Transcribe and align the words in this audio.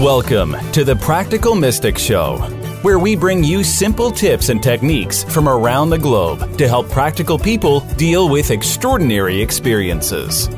Welcome 0.00 0.56
to 0.72 0.82
the 0.82 0.96
Practical 0.96 1.54
Mystic 1.54 1.98
Show, 1.98 2.38
where 2.80 2.98
we 2.98 3.14
bring 3.14 3.44
you 3.44 3.62
simple 3.62 4.10
tips 4.10 4.48
and 4.48 4.62
techniques 4.62 5.24
from 5.24 5.46
around 5.46 5.90
the 5.90 5.98
globe 5.98 6.56
to 6.56 6.66
help 6.66 6.88
practical 6.88 7.38
people 7.38 7.80
deal 7.98 8.30
with 8.30 8.50
extraordinary 8.50 9.42
experiences. 9.42 10.48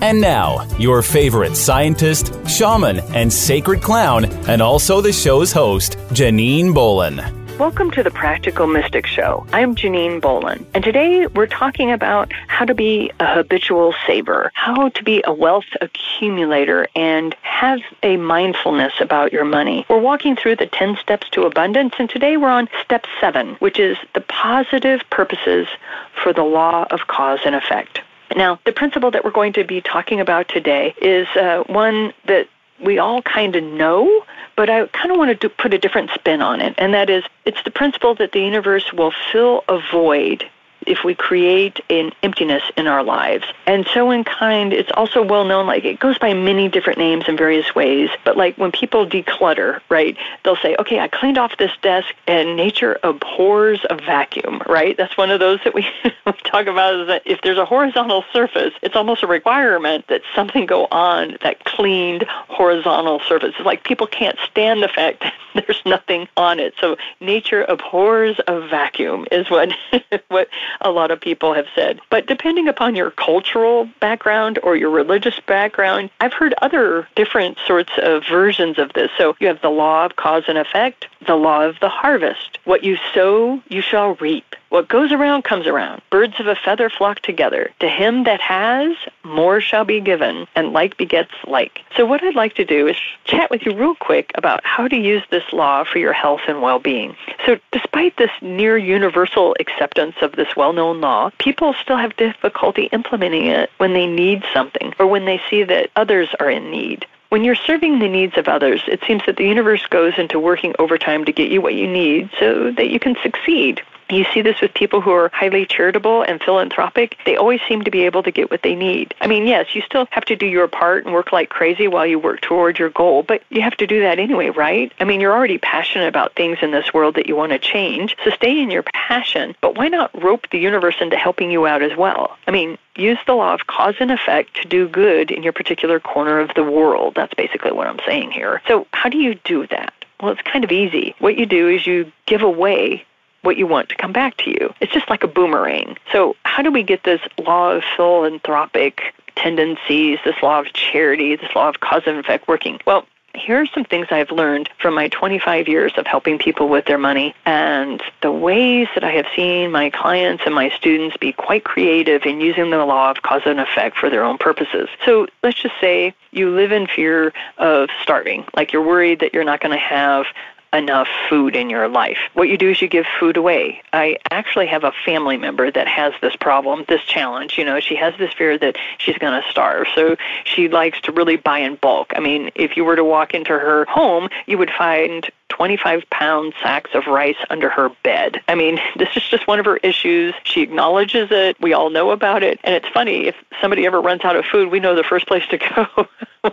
And 0.00 0.18
now, 0.18 0.66
your 0.78 1.02
favorite 1.02 1.56
scientist, 1.56 2.32
shaman, 2.48 3.00
and 3.14 3.30
sacred 3.30 3.82
clown, 3.82 4.24
and 4.48 4.62
also 4.62 5.02
the 5.02 5.12
show's 5.12 5.52
host, 5.52 5.98
Janine 6.14 6.72
Bolon. 6.72 7.39
Welcome 7.60 7.90
to 7.90 8.02
the 8.02 8.10
Practical 8.10 8.66
Mystic 8.66 9.06
Show. 9.06 9.46
I'm 9.52 9.76
Janine 9.76 10.18
Bolon, 10.18 10.64
and 10.72 10.82
today 10.82 11.26
we're 11.26 11.46
talking 11.46 11.92
about 11.92 12.32
how 12.48 12.64
to 12.64 12.74
be 12.74 13.12
a 13.20 13.34
habitual 13.34 13.94
saver, 14.06 14.50
how 14.54 14.88
to 14.88 15.04
be 15.04 15.22
a 15.26 15.34
wealth 15.34 15.66
accumulator, 15.82 16.88
and 16.96 17.36
have 17.42 17.80
a 18.02 18.16
mindfulness 18.16 18.94
about 18.98 19.34
your 19.34 19.44
money. 19.44 19.84
We're 19.90 20.00
walking 20.00 20.36
through 20.36 20.56
the 20.56 20.68
10 20.68 20.96
steps 21.02 21.28
to 21.32 21.42
abundance, 21.42 21.92
and 21.98 22.08
today 22.08 22.38
we're 22.38 22.48
on 22.48 22.70
step 22.82 23.04
seven, 23.20 23.56
which 23.56 23.78
is 23.78 23.98
the 24.14 24.22
positive 24.22 25.02
purposes 25.10 25.68
for 26.14 26.32
the 26.32 26.44
law 26.44 26.86
of 26.90 27.08
cause 27.08 27.40
and 27.44 27.54
effect. 27.54 28.00
Now, 28.34 28.58
the 28.64 28.72
principle 28.72 29.10
that 29.10 29.22
we're 29.22 29.32
going 29.32 29.52
to 29.52 29.64
be 29.64 29.82
talking 29.82 30.18
about 30.18 30.48
today 30.48 30.94
is 31.02 31.28
uh, 31.36 31.64
one 31.66 32.14
that 32.24 32.48
we 32.82 32.98
all 32.98 33.22
kind 33.22 33.56
of 33.56 33.64
know, 33.64 34.24
but 34.56 34.70
I 34.70 34.86
kind 34.86 35.10
of 35.10 35.18
want 35.18 35.40
to 35.40 35.48
put 35.48 35.74
a 35.74 35.78
different 35.78 36.10
spin 36.10 36.42
on 36.42 36.60
it, 36.60 36.74
and 36.78 36.94
that 36.94 37.10
is 37.10 37.24
it's 37.44 37.62
the 37.64 37.70
principle 37.70 38.14
that 38.16 38.32
the 38.32 38.40
universe 38.40 38.92
will 38.92 39.12
fill 39.32 39.64
a 39.68 39.80
void 39.90 40.48
if 40.86 41.04
we 41.04 41.14
create 41.14 41.80
an 41.90 42.12
emptiness 42.22 42.62
in 42.76 42.86
our 42.86 43.02
lives. 43.02 43.44
And 43.66 43.86
so 43.92 44.10
in 44.10 44.24
kind, 44.24 44.72
it's 44.72 44.90
also 44.94 45.22
well 45.22 45.44
known, 45.44 45.66
like 45.66 45.84
it 45.84 46.00
goes 46.00 46.18
by 46.18 46.34
many 46.34 46.68
different 46.68 46.98
names 46.98 47.24
in 47.28 47.36
various 47.36 47.74
ways. 47.74 48.10
But 48.24 48.36
like 48.36 48.56
when 48.56 48.72
people 48.72 49.06
declutter, 49.06 49.80
right, 49.88 50.16
they'll 50.44 50.56
say, 50.56 50.76
okay, 50.78 51.00
I 51.00 51.08
cleaned 51.08 51.38
off 51.38 51.56
this 51.58 51.72
desk 51.82 52.14
and 52.26 52.56
nature 52.56 52.98
abhors 53.02 53.80
a 53.90 53.96
vacuum, 53.96 54.62
right? 54.66 54.96
That's 54.96 55.16
one 55.16 55.30
of 55.30 55.40
those 55.40 55.60
that 55.64 55.74
we 55.74 55.86
talk 56.44 56.66
about 56.66 57.00
is 57.00 57.06
that 57.08 57.22
if 57.24 57.40
there's 57.42 57.58
a 57.58 57.64
horizontal 57.64 58.24
surface, 58.32 58.74
it's 58.82 58.96
almost 58.96 59.22
a 59.22 59.26
requirement 59.26 60.06
that 60.08 60.22
something 60.34 60.66
go 60.66 60.86
on 60.90 61.36
that 61.42 61.64
cleaned 61.64 62.24
horizontal 62.48 63.20
surface. 63.20 63.54
It's 63.56 63.66
like 63.66 63.84
people 63.84 64.06
can't 64.06 64.38
stand 64.50 64.82
the 64.82 64.88
fact 64.88 65.20
that 65.54 65.66
there's 65.66 65.82
nothing 65.84 66.28
on 66.36 66.60
it. 66.60 66.74
So 66.80 66.96
nature 67.20 67.64
abhors 67.64 68.40
a 68.46 68.60
vacuum 68.68 69.26
is 69.30 69.50
what 69.50 69.70
what 70.28 70.48
a 70.80 70.90
lot 70.90 71.10
of 71.10 71.20
people 71.20 71.54
have 71.54 71.66
said. 71.74 72.00
But 72.10 72.26
depending 72.26 72.68
upon 72.68 72.96
your 72.96 73.10
cultural 73.10 73.88
background 74.00 74.58
or 74.62 74.76
your 74.76 74.90
religious 74.90 75.38
background, 75.40 76.10
I've 76.20 76.32
heard 76.32 76.54
other 76.62 77.08
different 77.16 77.58
sorts 77.66 77.92
of 77.98 78.24
versions 78.26 78.78
of 78.78 78.92
this. 78.92 79.10
So 79.18 79.36
you 79.40 79.46
have 79.48 79.60
the 79.60 79.70
law 79.70 80.04
of 80.04 80.16
cause 80.16 80.44
and 80.48 80.58
effect, 80.58 81.06
the 81.26 81.34
law 81.34 81.64
of 81.64 81.78
the 81.80 81.88
harvest. 81.88 82.58
What 82.64 82.84
you 82.84 82.96
sow, 83.14 83.62
you 83.68 83.80
shall 83.80 84.14
reap. 84.16 84.56
What 84.70 84.88
goes 84.88 85.10
around 85.10 85.42
comes 85.42 85.66
around. 85.66 86.00
Birds 86.10 86.38
of 86.38 86.46
a 86.46 86.54
feather 86.54 86.88
flock 86.88 87.20
together. 87.20 87.70
To 87.80 87.88
him 87.88 88.24
that 88.24 88.40
has, 88.40 88.96
more 89.24 89.60
shall 89.60 89.84
be 89.84 90.00
given, 90.00 90.46
and 90.54 90.72
like 90.72 90.96
begets 90.96 91.32
like. 91.46 91.80
So, 91.96 92.06
what 92.06 92.22
I'd 92.22 92.36
like 92.36 92.54
to 92.54 92.64
do 92.64 92.86
is 92.86 92.96
chat 93.24 93.50
with 93.50 93.66
you 93.66 93.74
real 93.74 93.96
quick 93.96 94.30
about 94.36 94.64
how 94.64 94.86
to 94.86 94.96
use 94.96 95.24
this 95.30 95.52
law 95.52 95.82
for 95.82 95.98
your 95.98 96.12
health 96.12 96.42
and 96.46 96.62
well 96.62 96.78
being. 96.78 97.16
So, 97.44 97.58
despite 97.72 98.16
this 98.16 98.30
near 98.40 98.78
universal 98.78 99.56
acceptance 99.58 100.14
of 100.22 100.32
this 100.32 100.54
well 100.56 100.72
known 100.72 101.00
law, 101.00 101.30
people 101.38 101.74
still 101.74 101.96
have 101.96 102.16
difficulty 102.16 102.84
implementing 102.92 103.46
it 103.46 103.70
when 103.78 103.92
they 103.92 104.06
need 104.06 104.44
something 104.54 104.94
or 105.00 105.06
when 105.06 105.24
they 105.24 105.40
see 105.50 105.64
that 105.64 105.90
others 105.96 106.28
are 106.38 106.50
in 106.50 106.70
need. 106.70 107.06
When 107.30 107.44
you're 107.44 107.54
serving 107.54 108.00
the 108.00 108.08
needs 108.08 108.36
of 108.36 108.48
others, 108.48 108.82
it 108.88 109.00
seems 109.06 109.22
that 109.26 109.36
the 109.36 109.46
universe 109.46 109.86
goes 109.86 110.14
into 110.18 110.40
working 110.40 110.74
overtime 110.80 111.24
to 111.26 111.32
get 111.32 111.52
you 111.52 111.60
what 111.60 111.74
you 111.74 111.86
need 111.86 112.28
so 112.40 112.72
that 112.72 112.90
you 112.90 112.98
can 112.98 113.14
succeed. 113.22 113.82
You 114.10 114.24
see 114.34 114.42
this 114.42 114.60
with 114.60 114.74
people 114.74 115.00
who 115.00 115.10
are 115.12 115.30
highly 115.32 115.66
charitable 115.66 116.22
and 116.22 116.42
philanthropic. 116.42 117.16
They 117.24 117.36
always 117.36 117.60
seem 117.68 117.82
to 117.82 117.90
be 117.90 118.04
able 118.06 118.22
to 118.24 118.32
get 118.32 118.50
what 118.50 118.62
they 118.62 118.74
need. 118.74 119.14
I 119.20 119.28
mean, 119.28 119.46
yes, 119.46 119.74
you 119.74 119.82
still 119.82 120.08
have 120.10 120.24
to 120.26 120.36
do 120.36 120.46
your 120.46 120.66
part 120.66 121.04
and 121.04 121.14
work 121.14 121.32
like 121.32 121.48
crazy 121.48 121.86
while 121.86 122.06
you 122.06 122.18
work 122.18 122.40
toward 122.40 122.78
your 122.78 122.90
goal, 122.90 123.22
but 123.22 123.42
you 123.50 123.62
have 123.62 123.76
to 123.76 123.86
do 123.86 124.00
that 124.00 124.18
anyway, 124.18 124.50
right? 124.50 124.92
I 124.98 125.04
mean, 125.04 125.20
you're 125.20 125.32
already 125.32 125.58
passionate 125.58 126.08
about 126.08 126.34
things 126.34 126.58
in 126.60 126.72
this 126.72 126.92
world 126.92 127.14
that 127.14 127.28
you 127.28 127.36
want 127.36 127.52
to 127.52 127.58
change, 127.58 128.16
so 128.24 128.30
stay 128.30 128.60
in 128.60 128.70
your 128.70 128.82
passion, 128.82 129.54
but 129.60 129.76
why 129.76 129.88
not 129.88 130.10
rope 130.20 130.48
the 130.50 130.58
universe 130.58 130.96
into 131.00 131.16
helping 131.16 131.50
you 131.50 131.66
out 131.66 131.82
as 131.82 131.96
well? 131.96 132.36
I 132.48 132.50
mean, 132.50 132.78
use 132.96 133.18
the 133.26 133.34
law 133.34 133.54
of 133.54 133.66
cause 133.66 133.94
and 134.00 134.10
effect 134.10 134.56
to 134.62 134.68
do 134.68 134.88
good 134.88 135.30
in 135.30 135.42
your 135.42 135.52
particular 135.52 136.00
corner 136.00 136.40
of 136.40 136.50
the 136.54 136.64
world. 136.64 137.14
That's 137.14 137.34
basically 137.34 137.72
what 137.72 137.86
I'm 137.86 138.00
saying 138.06 138.32
here. 138.32 138.60
So, 138.66 138.86
how 138.92 139.08
do 139.08 139.18
you 139.18 139.36
do 139.36 139.66
that? 139.68 139.92
Well, 140.20 140.32
it's 140.32 140.42
kind 140.42 140.64
of 140.64 140.72
easy. 140.72 141.14
What 141.18 141.38
you 141.38 141.46
do 141.46 141.68
is 141.68 141.86
you 141.86 142.12
give 142.26 142.42
away 142.42 143.06
what 143.42 143.56
you 143.56 143.66
want 143.66 143.88
to 143.88 143.96
come 143.96 144.12
back 144.12 144.36
to 144.38 144.50
you. 144.50 144.74
It's 144.80 144.92
just 144.92 145.08
like 145.08 145.22
a 145.22 145.28
boomerang. 145.28 145.96
So, 146.12 146.36
how 146.44 146.62
do 146.62 146.70
we 146.70 146.82
get 146.82 147.04
this 147.04 147.20
law 147.38 147.72
of 147.72 147.84
philanthropic 147.96 149.14
tendencies, 149.36 150.18
this 150.24 150.36
law 150.42 150.60
of 150.60 150.72
charity, 150.72 151.36
this 151.36 151.54
law 151.54 151.68
of 151.68 151.80
cause 151.80 152.02
and 152.06 152.18
effect 152.18 152.48
working? 152.48 152.80
Well, 152.86 153.06
here 153.34 153.60
are 153.60 153.66
some 153.66 153.84
things 153.84 154.08
I've 154.10 154.30
learned 154.30 154.68
from 154.78 154.94
my 154.94 155.08
25 155.08 155.68
years 155.68 155.92
of 155.96 156.06
helping 156.06 156.38
people 156.38 156.68
with 156.68 156.86
their 156.86 156.98
money 156.98 157.34
and 157.46 158.02
the 158.22 158.32
ways 158.32 158.88
that 158.94 159.04
I 159.04 159.12
have 159.12 159.26
seen 159.34 159.70
my 159.70 159.90
clients 159.90 160.42
and 160.46 160.54
my 160.54 160.68
students 160.70 161.16
be 161.16 161.32
quite 161.32 161.64
creative 161.64 162.24
in 162.24 162.40
using 162.40 162.70
the 162.70 162.84
law 162.84 163.10
of 163.10 163.22
cause 163.22 163.42
and 163.46 163.60
effect 163.60 163.96
for 163.96 164.10
their 164.10 164.24
own 164.24 164.38
purposes. 164.38 164.88
So 165.04 165.26
let's 165.42 165.60
just 165.60 165.74
say 165.80 166.14
you 166.32 166.50
live 166.50 166.72
in 166.72 166.86
fear 166.86 167.32
of 167.58 167.88
starving, 168.02 168.44
like 168.54 168.72
you're 168.72 168.86
worried 168.86 169.20
that 169.20 169.32
you're 169.32 169.44
not 169.44 169.60
going 169.60 169.72
to 169.72 169.78
have 169.78 170.26
enough 170.72 171.08
food 171.28 171.56
in 171.56 171.68
your 171.68 171.88
life. 171.88 172.18
What 172.34 172.48
you 172.48 172.56
do 172.56 172.70
is 172.70 172.80
you 172.80 172.88
give 172.88 173.06
food 173.18 173.36
away. 173.36 173.82
I 173.92 174.18
actually 174.30 174.66
have 174.68 174.84
a 174.84 174.92
family 175.04 175.36
member 175.36 175.70
that 175.70 175.88
has 175.88 176.12
this 176.20 176.36
problem, 176.36 176.84
this 176.88 177.02
challenge. 177.02 177.58
You 177.58 177.64
know, 177.64 177.80
she 177.80 177.96
has 177.96 178.14
this 178.18 178.32
fear 178.32 178.56
that 178.58 178.76
she's 178.98 179.18
going 179.18 179.40
to 179.40 179.48
starve. 179.50 179.88
So 179.94 180.16
she 180.44 180.68
likes 180.68 181.00
to 181.02 181.12
really 181.12 181.36
buy 181.36 181.58
in 181.58 181.76
bulk. 181.76 182.12
I 182.14 182.20
mean, 182.20 182.50
if 182.54 182.76
you 182.76 182.84
were 182.84 182.96
to 182.96 183.04
walk 183.04 183.34
into 183.34 183.50
her 183.50 183.84
home, 183.86 184.28
you 184.46 184.58
would 184.58 184.70
find 184.70 185.28
25 185.50 186.08
pound 186.10 186.54
sacks 186.62 186.90
of 186.94 187.06
rice 187.06 187.36
under 187.50 187.68
her 187.68 187.90
bed. 188.02 188.40
I 188.48 188.54
mean, 188.54 188.80
this 188.96 189.08
is 189.16 189.22
just 189.24 189.46
one 189.46 189.58
of 189.58 189.66
her 189.66 189.76
issues. 189.78 190.34
She 190.44 190.62
acknowledges 190.62 191.28
it. 191.30 191.60
We 191.60 191.74
all 191.74 191.90
know 191.90 192.10
about 192.10 192.42
it. 192.42 192.58
And 192.64 192.74
it's 192.74 192.88
funny, 192.88 193.26
if 193.26 193.36
somebody 193.60 193.84
ever 193.86 194.00
runs 194.00 194.24
out 194.24 194.36
of 194.36 194.46
food, 194.46 194.70
we 194.70 194.80
know 194.80 194.94
the 194.94 195.04
first 195.04 195.26
place 195.26 195.44
to 195.50 195.58
go. 195.58 196.08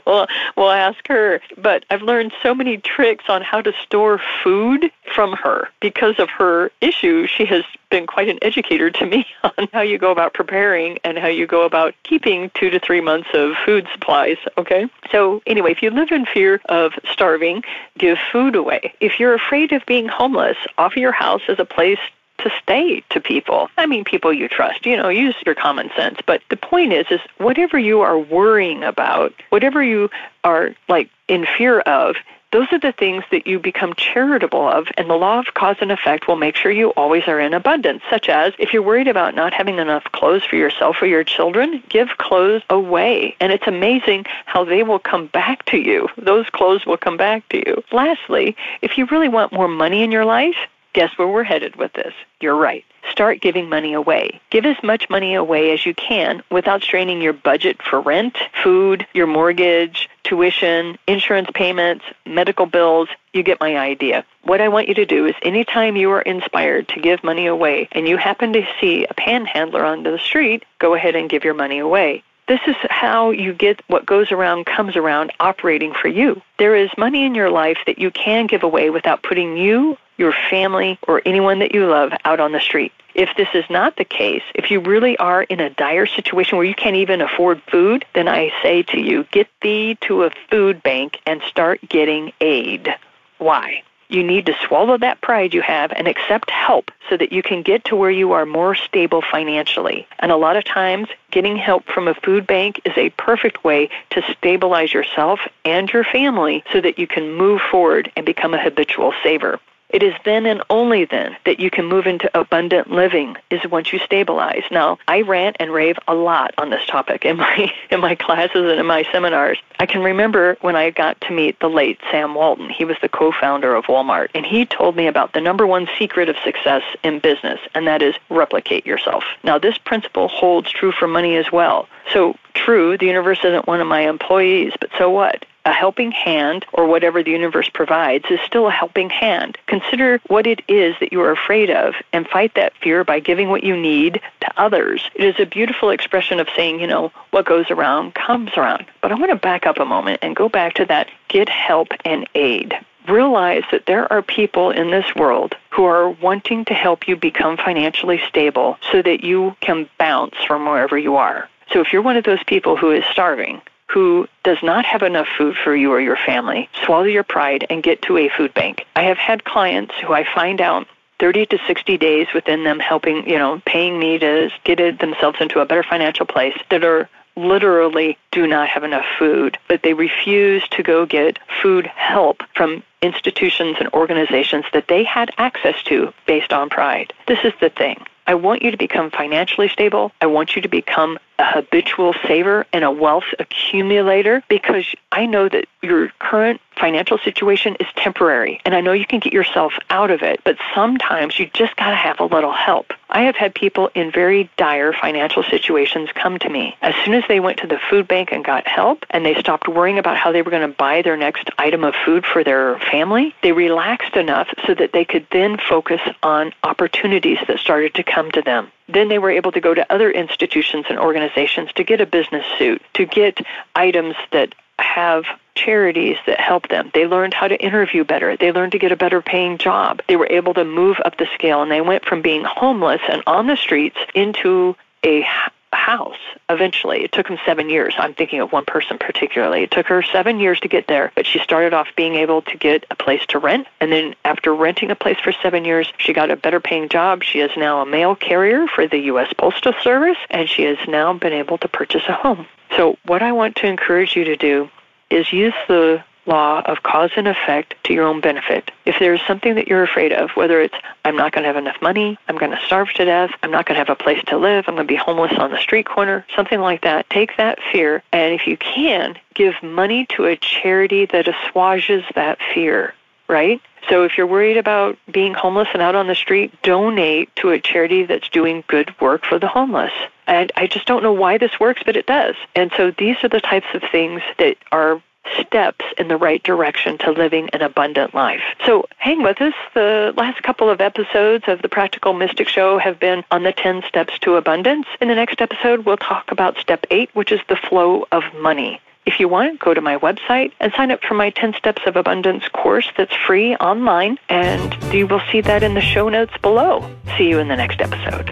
we'll, 0.05 0.71
ask 0.71 1.07
her. 1.07 1.41
But 1.57 1.85
I've 1.89 2.01
learned 2.01 2.33
so 2.43 2.53
many 2.53 2.77
tricks 2.77 3.25
on 3.29 3.41
how 3.41 3.61
to 3.61 3.71
store 3.83 4.19
food 4.43 4.91
from 5.13 5.33
her. 5.33 5.69
Because 5.79 6.19
of 6.19 6.29
her 6.29 6.71
issue, 6.81 7.25
she 7.25 7.45
has 7.45 7.63
been 7.89 8.07
quite 8.07 8.29
an 8.29 8.39
educator 8.41 8.89
to 8.91 9.05
me 9.05 9.25
on 9.43 9.67
how 9.73 9.81
you 9.81 9.97
go 9.97 10.11
about 10.11 10.33
preparing 10.33 10.99
and 11.03 11.17
how 11.17 11.27
you 11.27 11.47
go 11.47 11.63
about 11.63 11.95
keeping 12.03 12.51
two 12.53 12.69
to 12.69 12.79
three 12.79 13.01
months 13.01 13.29
of 13.33 13.53
food 13.65 13.87
supplies. 13.93 14.37
Okay? 14.57 14.87
So, 15.11 15.41
anyway, 15.45 15.71
if 15.71 15.81
you 15.81 15.89
live 15.89 16.11
in 16.11 16.25
fear 16.25 16.61
of 16.69 16.93
starving, 17.11 17.63
give 17.97 18.17
food 18.31 18.55
away. 18.55 18.93
If 18.99 19.19
you're 19.19 19.33
afraid 19.33 19.71
of 19.71 19.85
being 19.85 20.07
homeless, 20.07 20.57
offer 20.77 20.99
your 20.99 21.11
house 21.11 21.41
as 21.47 21.59
a 21.59 21.65
place 21.65 21.99
to 22.39 22.51
stay 22.61 23.01
to 23.09 23.19
people. 23.19 23.69
I 23.77 23.85
mean, 23.85 24.03
people 24.03 24.31
you 24.31 24.47
trust. 24.47 24.85
You 24.85 24.97
know, 24.97 25.09
use 25.09 25.35
your 25.45 25.55
common 25.55 25.89
sense. 25.95 26.19
But 26.25 26.41
the 26.49 26.57
point 26.57 26.93
is, 26.93 27.05
is 27.09 27.21
whatever 27.37 27.79
you 27.79 28.01
are 28.01 28.17
worrying 28.17 28.83
about, 28.83 29.33
whatever 29.49 29.81
you 29.81 30.09
are 30.43 30.75
like 30.87 31.09
in 31.27 31.45
fear 31.57 31.79
of, 31.81 32.15
those 32.51 32.67
are 32.71 32.79
the 32.79 32.93
things 32.93 33.23
that 33.31 33.45
you 33.45 33.59
become 33.59 33.93
charitable 33.95 34.67
of, 34.67 34.87
and 34.97 35.09
the 35.09 35.15
law 35.15 35.39
of 35.39 35.53
cause 35.53 35.75
and 35.81 35.91
effect 35.91 36.27
will 36.27 36.37
make 36.37 36.55
sure 36.55 36.71
you 36.71 36.89
always 36.91 37.27
are 37.27 37.39
in 37.39 37.53
abundance. 37.53 38.03
Such 38.09 38.29
as 38.29 38.53
if 38.57 38.73
you're 38.73 38.81
worried 38.81 39.07
about 39.07 39.35
not 39.35 39.53
having 39.53 39.79
enough 39.79 40.05
clothes 40.05 40.45
for 40.45 40.55
yourself 40.55 41.01
or 41.01 41.07
your 41.07 41.23
children, 41.23 41.83
give 41.89 42.09
clothes 42.17 42.63
away. 42.69 43.35
And 43.41 43.51
it's 43.51 43.67
amazing 43.67 44.25
how 44.45 44.63
they 44.63 44.83
will 44.83 44.99
come 44.99 45.27
back 45.27 45.65
to 45.65 45.77
you. 45.77 46.07
Those 46.17 46.49
clothes 46.49 46.85
will 46.85 46.97
come 46.97 47.17
back 47.17 47.47
to 47.49 47.57
you. 47.57 47.83
Lastly, 47.91 48.55
if 48.81 48.97
you 48.97 49.05
really 49.07 49.29
want 49.29 49.51
more 49.51 49.67
money 49.67 50.01
in 50.03 50.11
your 50.11 50.25
life, 50.25 50.57
guess 50.93 51.17
where 51.17 51.27
we're 51.27 51.43
headed 51.43 51.75
with 51.75 51.93
this? 51.93 52.13
You're 52.39 52.55
right. 52.55 52.83
Start 53.11 53.41
giving 53.41 53.69
money 53.69 53.93
away. 53.93 54.41
Give 54.49 54.65
as 54.65 54.81
much 54.83 55.09
money 55.09 55.33
away 55.33 55.71
as 55.71 55.85
you 55.85 55.93
can 55.93 56.43
without 56.51 56.83
straining 56.83 57.21
your 57.21 57.33
budget 57.33 57.81
for 57.81 58.01
rent, 58.01 58.37
food, 58.63 59.07
your 59.13 59.27
mortgage, 59.27 60.09
tuition, 60.23 60.97
insurance 61.07 61.49
payments, 61.53 62.05
medical 62.25 62.65
bills. 62.65 63.09
You 63.33 63.43
get 63.43 63.59
my 63.59 63.77
idea. 63.77 64.25
What 64.43 64.61
I 64.61 64.67
want 64.67 64.87
you 64.87 64.93
to 64.95 65.05
do 65.05 65.25
is 65.25 65.35
anytime 65.41 65.95
you 65.95 66.11
are 66.11 66.21
inspired 66.21 66.87
to 66.89 66.99
give 66.99 67.23
money 67.23 67.47
away 67.47 67.87
and 67.91 68.07
you 68.07 68.17
happen 68.17 68.53
to 68.53 68.67
see 68.79 69.05
a 69.05 69.13
panhandler 69.13 69.85
on 69.85 70.03
the 70.03 70.19
street, 70.19 70.65
go 70.79 70.93
ahead 70.93 71.15
and 71.15 71.29
give 71.29 71.43
your 71.43 71.53
money 71.53 71.79
away. 71.79 72.23
This 72.47 72.61
is 72.65 72.75
how 72.89 73.31
you 73.31 73.53
get 73.53 73.81
what 73.87 74.05
goes 74.05 74.31
around 74.31 74.65
comes 74.65 74.95
around 74.95 75.33
operating 75.39 75.93
for 75.93 76.07
you. 76.07 76.41
There 76.59 76.75
is 76.75 76.89
money 76.97 77.25
in 77.25 77.35
your 77.35 77.49
life 77.49 77.79
that 77.85 77.99
you 77.99 78.09
can 78.09 78.47
give 78.47 78.63
away 78.63 78.89
without 78.89 79.21
putting 79.21 79.57
you 79.57 79.97
your 80.17 80.33
family, 80.49 80.99
or 81.07 81.21
anyone 81.25 81.59
that 81.59 81.73
you 81.73 81.85
love 81.87 82.11
out 82.25 82.39
on 82.39 82.51
the 82.51 82.59
street. 82.59 82.91
If 83.15 83.29
this 83.35 83.49
is 83.53 83.65
not 83.69 83.95
the 83.95 84.05
case, 84.05 84.43
if 84.53 84.69
you 84.69 84.79
really 84.79 85.17
are 85.17 85.43
in 85.43 85.59
a 85.59 85.71
dire 85.71 86.05
situation 86.05 86.57
where 86.57 86.67
you 86.67 86.75
can't 86.75 86.95
even 86.95 87.21
afford 87.21 87.61
food, 87.71 88.05
then 88.13 88.27
I 88.27 88.51
say 88.61 88.83
to 88.83 88.99
you, 88.99 89.23
get 89.31 89.47
thee 89.61 89.97
to 90.01 90.23
a 90.23 90.31
food 90.51 90.83
bank 90.83 91.19
and 91.25 91.41
start 91.41 91.79
getting 91.89 92.31
aid. 92.41 92.93
Why? 93.39 93.83
You 94.09 94.23
need 94.23 94.45
to 94.45 94.55
swallow 94.65 94.97
that 94.99 95.19
pride 95.19 95.53
you 95.53 95.61
have 95.61 95.91
and 95.91 96.07
accept 96.07 96.49
help 96.49 96.91
so 97.09 97.17
that 97.17 97.33
you 97.33 97.43
can 97.43 97.61
get 97.61 97.83
to 97.85 97.95
where 97.95 98.11
you 98.11 98.31
are 98.31 98.45
more 98.45 98.73
stable 98.73 99.21
financially. 99.21 100.07
And 100.19 100.31
a 100.31 100.37
lot 100.37 100.55
of 100.55 100.63
times, 100.63 101.09
getting 101.31 101.57
help 101.57 101.85
from 101.85 102.07
a 102.07 102.13
food 102.13 102.47
bank 102.47 102.79
is 102.85 102.93
a 102.95 103.09
perfect 103.11 103.65
way 103.65 103.89
to 104.11 104.21
stabilize 104.31 104.93
yourself 104.93 105.41
and 105.65 105.91
your 105.91 106.05
family 106.05 106.63
so 106.71 106.79
that 106.79 106.97
you 106.97 107.05
can 107.05 107.33
move 107.33 107.59
forward 107.69 108.09
and 108.15 108.25
become 108.25 108.53
a 108.53 108.61
habitual 108.61 109.13
saver. 109.23 109.59
It 109.89 110.03
is 110.03 110.13
then 110.25 110.45
and 110.45 110.61
only 110.69 111.05
then 111.05 111.37
that 111.45 111.61
you 111.61 111.69
can 111.69 111.85
move 111.85 112.07
into 112.07 112.29
abundant 112.37 112.91
living 112.91 113.37
is 113.49 113.65
once 113.65 113.93
you 113.93 113.99
stabilize. 113.99 114.63
Now, 114.69 114.97
I 115.07 115.21
rant 115.21 115.55
and 115.61 115.71
rave 115.71 115.97
a 116.07 116.13
lot 116.13 116.53
on 116.57 116.69
this 116.69 116.85
topic 116.87 117.23
in 117.23 117.37
my 117.37 117.73
in 117.89 118.01
my 118.01 118.15
classes 118.15 118.69
and 118.69 118.79
in 118.79 118.85
my 118.85 119.03
seminars. 119.11 119.59
I 119.79 119.85
can 119.85 120.01
remember 120.01 120.57
when 120.61 120.75
I 120.75 120.89
got 120.89 121.19
to 121.21 121.33
meet 121.33 121.59
the 121.59 121.69
late 121.69 121.99
Sam 122.11 122.35
Walton. 122.35 122.69
He 122.69 122.83
was 122.83 122.97
the 123.01 123.09
co-founder 123.09 123.75
of 123.75 123.85
Walmart, 123.85 124.29
and 124.35 124.45
he 124.45 124.65
told 124.65 124.95
me 124.95 125.07
about 125.07 125.33
the 125.33 125.41
number 125.41 125.65
one 125.65 125.87
secret 125.97 126.29
of 126.29 126.35
success 126.43 126.83
in 127.03 127.19
business, 127.19 127.59
and 127.73 127.87
that 127.87 128.01
is 128.01 128.15
replicate 128.29 128.85
yourself. 128.85 129.23
Now, 129.43 129.57
this 129.57 129.77
principle 129.77 130.27
holds 130.27 130.69
true 130.69 130.91
for 130.91 131.07
money 131.07 131.37
as 131.37 131.51
well. 131.51 131.87
So, 132.11 132.35
true, 132.53 132.97
the 132.97 133.05
universe 133.05 133.39
isn't 133.43 133.67
one 133.67 133.81
of 133.81 133.87
my 133.87 134.01
employees, 134.01 134.73
but 134.79 134.89
so 134.97 135.09
what? 135.09 135.45
A 135.67 135.73
helping 135.73 136.11
hand 136.11 136.65
or 136.71 136.87
whatever 136.87 137.21
the 137.21 137.31
universe 137.31 137.69
provides 137.69 138.23
is 138.31 138.39
still 138.45 138.67
a 138.67 138.71
helping 138.71 139.09
hand. 139.09 139.57
Consider 139.67 140.19
what 140.27 140.47
it 140.47 140.61
is 140.69 140.95
that 141.01 141.11
you 141.11 141.21
are 141.21 141.31
afraid 141.31 141.69
of 141.69 141.93
and 142.13 142.25
fight 142.25 142.55
that 142.55 142.73
fear 142.81 143.03
by 143.03 143.19
giving 143.19 143.49
what 143.49 143.65
you 143.65 143.75
need 143.75 144.21
to 144.39 144.59
others. 144.59 145.03
It 145.13 145.25
is 145.25 145.35
a 145.39 145.45
beautiful 145.45 145.89
expression 145.89 146.39
of 146.39 146.47
saying, 146.55 146.79
you 146.79 146.87
know, 146.87 147.11
what 147.31 147.45
goes 147.45 147.69
around 147.69 148.15
comes 148.15 148.51
around. 148.55 148.85
But 149.01 149.11
I 149.11 149.15
want 149.15 149.31
to 149.31 149.35
back 149.35 149.67
up 149.67 149.77
a 149.77 149.85
moment 149.85 150.19
and 150.21 150.37
go 150.37 150.47
back 150.47 150.75
to 150.75 150.85
that 150.85 151.09
get 151.27 151.49
help 151.49 151.89
and 152.05 152.27
aid 152.33 152.73
realize 153.09 153.63
that 153.71 153.85
there 153.85 154.11
are 154.11 154.21
people 154.21 154.69
in 154.69 154.91
this 154.91 155.15
world 155.15 155.55
who 155.69 155.85
are 155.85 156.09
wanting 156.09 156.65
to 156.65 156.73
help 156.73 157.07
you 157.07 157.15
become 157.15 157.55
financially 157.55 158.21
stable 158.27 158.77
so 158.91 159.01
that 159.01 159.23
you 159.23 159.55
can 159.61 159.89
bounce 159.97 160.35
from 160.45 160.65
wherever 160.65 160.97
you 160.97 161.15
are. 161.15 161.49
So 161.71 161.79
if 161.79 161.93
you're 161.93 162.01
one 162.01 162.17
of 162.17 162.25
those 162.25 162.43
people 162.43 162.75
who 162.75 162.91
is 162.91 163.05
starving, 163.05 163.61
who 163.89 164.27
does 164.43 164.57
not 164.61 164.85
have 164.85 165.01
enough 165.01 165.27
food 165.37 165.55
for 165.55 165.75
you 165.75 165.91
or 165.91 165.99
your 165.99 166.17
family, 166.17 166.69
swallow 166.85 167.03
your 167.03 167.23
pride 167.23 167.65
and 167.69 167.83
get 167.83 168.01
to 168.03 168.17
a 168.17 168.29
food 168.29 168.53
bank. 168.53 168.85
I 168.95 169.03
have 169.03 169.17
had 169.17 169.43
clients 169.43 169.95
who 169.99 170.13
I 170.13 170.25
find 170.35 170.61
out 170.61 170.87
30 171.19 171.47
to 171.47 171.59
60 171.65 171.97
days 171.97 172.27
within 172.33 172.63
them 172.63 172.79
helping, 172.79 173.27
you 173.27 173.37
know, 173.37 173.61
paying 173.65 173.97
me 173.97 174.19
to 174.19 174.51
get 174.63 174.99
themselves 174.99 175.37
into 175.41 175.59
a 175.59 175.65
better 175.65 175.83
financial 175.83 176.25
place 176.25 176.57
that 176.69 176.83
are 176.83 177.09
literally 177.35 178.17
do 178.31 178.47
not 178.47 178.67
have 178.67 178.83
enough 178.83 179.05
food, 179.17 179.57
but 179.67 179.83
they 179.83 179.93
refuse 179.93 180.67
to 180.69 180.83
go 180.83 181.05
get 181.05 181.39
food 181.61 181.85
help 181.85 182.41
from 182.55 182.83
institutions 183.01 183.77
and 183.79 183.89
organizations 183.93 184.65
that 184.73 184.87
they 184.87 185.03
had 185.03 185.31
access 185.37 185.81
to 185.83 186.11
based 186.25 186.51
on 186.51 186.69
pride. 186.69 187.13
This 187.27 187.39
is 187.43 187.53
the 187.61 187.69
thing. 187.69 188.03
I 188.25 188.35
want 188.35 188.61
you 188.61 188.71
to 188.71 188.77
become 188.77 189.11
financially 189.11 189.69
stable. 189.69 190.11
I 190.19 190.25
want 190.25 190.55
you 190.55 190.61
to 190.63 190.67
become 190.67 191.19
a 191.39 191.45
habitual 191.45 192.13
saver 192.25 192.65
and 192.73 192.83
a 192.83 192.91
wealth 192.91 193.25
accumulator 193.39 194.43
because 194.49 194.85
I 195.11 195.25
know 195.25 195.47
that 195.49 195.65
your 195.81 196.09
current 196.19 196.59
financial 196.75 197.17
situation 197.17 197.75
is 197.79 197.87
temporary 197.95 198.59
and 198.65 198.75
I 198.75 198.81
know 198.81 198.91
you 198.91 199.05
can 199.05 199.19
get 199.19 199.33
yourself 199.33 199.73
out 199.89 200.11
of 200.11 200.21
it, 200.21 200.41
but 200.43 200.57
sometimes 200.73 201.39
you 201.39 201.49
just 201.53 201.75
got 201.75 201.89
to 201.89 201.95
have 201.95 202.19
a 202.19 202.25
little 202.25 202.51
help. 202.51 202.93
I 203.09 203.21
have 203.23 203.35
had 203.35 203.55
people 203.55 203.89
in 203.95 204.11
very 204.11 204.49
dire 204.57 204.93
financial 204.93 205.43
situations 205.43 206.09
come 206.13 206.39
to 206.39 206.49
me. 206.49 206.75
As 206.81 206.93
soon 207.05 207.13
as 207.13 207.23
they 207.27 207.39
went 207.39 207.59
to 207.59 207.67
the 207.67 207.79
food 207.89 208.07
bank 208.07 208.31
and 208.31 208.43
got 208.43 208.67
help 208.67 209.05
and 209.11 209.25
they 209.25 209.35
stopped 209.35 209.67
worrying 209.67 209.97
about 209.97 210.17
how 210.17 210.31
they 210.31 210.41
were 210.41 210.51
going 210.51 210.69
to 210.69 210.75
buy 210.75 211.01
their 211.01 211.17
next 211.17 211.49
item 211.57 211.83
of 211.83 211.95
food 212.05 212.25
for 212.25 212.43
their 212.43 212.79
family, 212.79 213.33
they 213.43 213.51
relaxed 213.51 214.15
enough 214.15 214.47
so 214.65 214.73
that 214.73 214.91
they 214.91 215.05
could 215.05 215.25
then 215.31 215.57
focus 215.57 216.01
on 216.23 216.53
opportunities 216.63 217.37
that 217.47 217.59
started 217.59 217.93
to 217.95 218.03
come 218.03 218.31
to 218.31 218.41
them. 218.41 218.71
Then 218.87 219.09
they 219.09 219.19
were 219.19 219.31
able 219.31 219.51
to 219.51 219.59
go 219.59 219.73
to 219.73 219.93
other 219.93 220.09
institutions 220.11 220.85
and 220.89 220.97
organizations 220.97 221.71
to 221.73 221.83
get 221.83 222.01
a 222.01 222.05
business 222.05 222.45
suit, 222.57 222.81
to 222.93 223.05
get 223.05 223.39
items 223.75 224.15
that 224.31 224.55
have 224.79 225.25
charities 225.55 226.17
that 226.25 226.39
help 226.39 226.69
them. 226.69 226.91
They 226.93 227.07
learned 227.07 227.33
how 227.33 227.47
to 227.47 227.57
interview 227.57 228.03
better. 228.03 228.37
They 228.37 228.51
learned 228.51 228.73
to 228.73 228.79
get 228.79 228.91
a 228.91 228.95
better 228.95 229.21
paying 229.21 229.57
job. 229.57 230.01
They 230.07 230.15
were 230.15 230.27
able 230.29 230.53
to 230.53 230.63
move 230.63 230.97
up 231.03 231.17
the 231.17 231.27
scale 231.33 231.61
and 231.61 231.71
they 231.71 231.81
went 231.81 232.05
from 232.05 232.21
being 232.21 232.43
homeless 232.43 233.01
and 233.09 233.23
on 233.25 233.47
the 233.47 233.57
streets 233.57 233.97
into 234.13 234.75
a 235.03 235.25
house 235.73 236.17
eventually. 236.49 237.03
It 237.03 237.11
took 237.11 237.27
them 237.27 237.37
seven 237.45 237.69
years. 237.69 237.93
I'm 237.97 238.13
thinking 238.13 238.39
of 238.39 238.51
one 238.51 238.65
person 238.65 238.97
particularly. 238.97 239.63
It 239.63 239.71
took 239.71 239.87
her 239.87 240.01
seven 240.01 240.39
years 240.39 240.59
to 240.61 240.67
get 240.67 240.87
there, 240.87 241.11
but 241.15 241.25
she 241.25 241.39
started 241.39 241.73
off 241.73 241.87
being 241.95 242.15
able 242.15 242.41
to 242.43 242.57
get 242.57 242.85
a 242.89 242.95
place 242.95 243.25
to 243.27 243.39
rent. 243.39 243.67
And 243.79 243.91
then 243.91 244.15
after 244.25 244.53
renting 244.53 244.91
a 244.91 244.95
place 244.95 245.17
for 245.19 245.31
seven 245.31 245.65
years, 245.65 245.91
she 245.97 246.13
got 246.13 246.31
a 246.31 246.35
better 246.35 246.59
paying 246.59 246.89
job. 246.89 247.23
She 247.23 247.39
is 247.39 247.51
now 247.57 247.81
a 247.81 247.85
mail 247.85 248.15
carrier 248.15 248.67
for 248.67 248.87
the 248.87 248.99
U.S. 249.11 249.31
Postal 249.37 249.73
Service, 249.81 250.17
and 250.29 250.49
she 250.49 250.63
has 250.63 250.77
now 250.87 251.13
been 251.13 251.33
able 251.33 251.57
to 251.59 251.67
purchase 251.67 252.03
a 252.07 252.13
home. 252.13 252.47
So, 252.75 252.97
what 253.05 253.23
I 253.23 253.31
want 253.31 253.55
to 253.57 253.67
encourage 253.67 254.15
you 254.15 254.25
to 254.25 254.35
do 254.35 254.69
is 255.09 255.31
use 255.31 255.53
the 255.67 256.03
law 256.27 256.61
of 256.65 256.83
cause 256.83 257.11
and 257.15 257.27
effect 257.27 257.75
to 257.85 257.93
your 257.93 258.05
own 258.05 258.21
benefit. 258.21 258.71
If 258.85 258.99
there's 258.99 259.21
something 259.25 259.55
that 259.55 259.67
you're 259.67 259.83
afraid 259.83 260.13
of, 260.13 260.31
whether 260.31 260.61
it's 260.61 260.75
I'm 261.05 261.15
not 261.15 261.31
going 261.31 261.43
to 261.43 261.47
have 261.47 261.57
enough 261.57 261.81
money, 261.81 262.17
I'm 262.27 262.37
going 262.37 262.51
to 262.51 262.65
starve 262.65 262.91
to 262.93 263.05
death, 263.05 263.31
I'm 263.43 263.51
not 263.51 263.65
going 263.65 263.75
to 263.75 263.85
have 263.85 263.89
a 263.89 264.01
place 264.01 264.23
to 264.27 264.37
live, 264.37 264.65
I'm 264.67 264.75
going 264.75 264.87
to 264.87 264.93
be 264.93 264.97
homeless 264.97 265.33
on 265.37 265.51
the 265.51 265.59
street 265.59 265.87
corner, 265.87 266.25
something 266.35 266.59
like 266.59 266.81
that, 266.81 267.09
take 267.09 267.37
that 267.37 267.59
fear 267.71 268.03
and 268.11 268.33
if 268.33 268.47
you 268.47 268.57
can, 268.57 269.17
give 269.33 269.55
money 269.63 270.05
to 270.07 270.25
a 270.25 270.35
charity 270.35 271.05
that 271.05 271.27
assuages 271.27 272.03
that 272.15 272.39
fear, 272.53 272.93
right? 273.27 273.61
So 273.89 274.03
if 274.03 274.17
you're 274.17 274.27
worried 274.27 274.57
about 274.57 274.97
being 275.09 275.33
homeless 275.33 275.69
and 275.73 275.81
out 275.81 275.95
on 275.95 276.07
the 276.07 276.15
street, 276.15 276.53
donate 276.61 277.33
to 277.37 277.51
a 277.51 277.59
charity 277.59 278.03
that's 278.03 278.27
doing 278.29 278.63
good 278.67 278.93
work 278.99 279.25
for 279.25 279.39
the 279.39 279.47
homeless. 279.47 279.93
And 280.25 280.51
I 280.57 280.67
just 280.67 280.85
don't 280.85 281.03
know 281.03 281.13
why 281.13 281.37
this 281.37 281.57
works, 281.59 281.83
but 281.85 281.95
it 281.95 282.05
does. 282.05 282.35
And 282.53 282.69
so 282.75 282.91
these 282.91 283.15
are 283.23 283.29
the 283.29 283.39
types 283.39 283.67
of 283.73 283.81
things 283.89 284.21
that 284.39 284.57
are 284.73 285.01
steps 285.39 285.85
in 285.97 286.07
the 286.07 286.17
right 286.17 286.41
direction 286.43 286.97
to 286.99 287.11
living 287.11 287.49
an 287.53 287.61
abundant 287.61 288.13
life. 288.13 288.41
So 288.65 288.85
hang 288.97 289.23
with 289.23 289.41
us. 289.41 289.53
The 289.73 290.13
last 290.15 290.43
couple 290.43 290.69
of 290.69 290.81
episodes 290.81 291.45
of 291.47 291.61
the 291.61 291.69
Practical 291.69 292.13
Mystic 292.13 292.47
Show 292.47 292.77
have 292.77 292.99
been 292.99 293.23
on 293.31 293.43
the 293.43 293.53
10 293.53 293.83
steps 293.87 294.17
to 294.19 294.35
abundance. 294.35 294.87
In 295.01 295.07
the 295.07 295.15
next 295.15 295.41
episode, 295.41 295.85
we'll 295.85 295.97
talk 295.97 296.31
about 296.31 296.57
step 296.57 296.85
8, 296.91 297.09
which 297.13 297.31
is 297.31 297.39
the 297.49 297.55
flow 297.55 298.05
of 298.11 298.23
money. 298.39 298.81
If 299.05 299.21
you 299.21 299.29
want, 299.29 299.59
go 299.59 299.73
to 299.73 299.79
my 299.79 299.97
website 299.97 300.51
and 300.59 300.73
sign 300.73 300.91
up 300.91 301.01
for 301.01 301.13
my 301.13 301.29
10 301.29 301.53
Steps 301.53 301.81
of 301.85 301.95
Abundance 301.95 302.45
course 302.49 302.91
that's 302.97 303.15
free 303.15 303.55
online, 303.55 304.17
and 304.27 304.75
you 304.93 305.07
will 305.07 305.21
see 305.31 305.39
that 305.39 305.63
in 305.63 305.75
the 305.75 305.81
show 305.81 306.09
notes 306.09 306.33
below. 306.41 306.89
See 307.17 307.29
you 307.29 307.39
in 307.39 307.47
the 307.47 307.55
next 307.55 307.79
episode. 307.79 308.27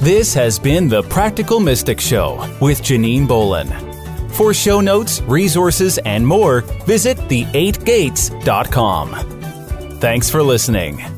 This 0.00 0.34
has 0.34 0.58
been 0.58 0.88
the 0.88 1.04
Practical 1.04 1.60
Mystic 1.60 2.00
Show 2.00 2.38
with 2.60 2.82
Janine 2.82 3.28
Bolon. 3.28 3.85
For 4.36 4.52
show 4.52 4.80
notes, 4.82 5.22
resources, 5.22 5.96
and 5.96 6.26
more, 6.26 6.60
visit 6.84 7.16
the8gates.com. 7.16 9.14
Thanks 9.98 10.28
for 10.28 10.42
listening. 10.42 11.15